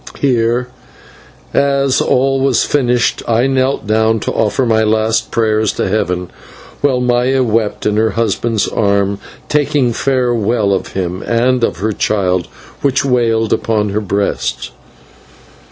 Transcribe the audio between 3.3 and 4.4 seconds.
knelt down to